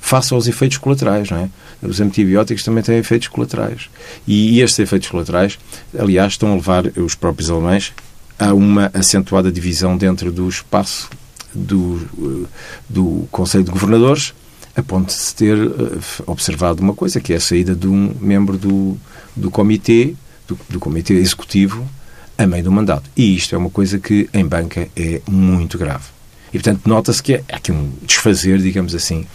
[0.00, 1.50] face aos efeitos colaterais, não é?
[1.82, 3.90] Os antibióticos também têm efeitos colaterais.
[4.26, 5.58] E, e estes efeitos colaterais,
[5.98, 7.92] aliás, estão a levar os próprios alemães
[8.38, 11.10] a uma acentuada divisão dentro do espaço
[11.54, 12.46] do, eh,
[12.88, 14.34] do Conselho de Governadores,
[14.76, 18.14] a ponto de se ter uh, observado uma coisa, que é a saída de um
[18.20, 18.96] membro do,
[19.34, 20.14] do comitê,
[20.46, 21.88] do, do comitê executivo,
[22.36, 23.10] a meio do mandato.
[23.16, 26.04] E isto é uma coisa que em banca é muito grave.
[26.52, 29.26] E, portanto, nota-se que é aqui um desfazer, digamos assim,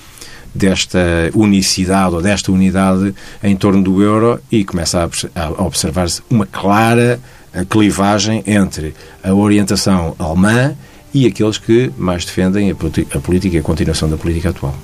[0.54, 1.00] desta
[1.34, 7.20] unicidade ou desta unidade em torno do euro e começa a observar-se uma clara
[7.70, 10.76] clivagem entre a orientação alemã
[11.14, 14.76] e aqueles que mais defendem a política e a continuação da política atual.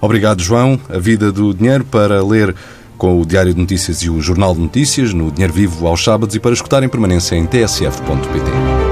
[0.00, 0.78] Obrigado, João.
[0.88, 2.54] A vida do dinheiro para ler
[2.96, 6.34] com o Diário de Notícias e o Jornal de Notícias no Dinheiro Vivo aos sábados
[6.34, 8.89] e para escutar em permanência em tsf.pt.